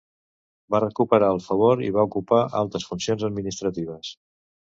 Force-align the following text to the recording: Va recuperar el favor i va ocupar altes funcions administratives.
Va 0.75 0.79
recuperar 0.83 1.27
el 1.33 1.41
favor 1.47 1.83
i 1.89 1.91
va 1.99 2.07
ocupar 2.09 2.41
altes 2.61 2.87
funcions 2.93 3.27
administratives. 3.31 4.13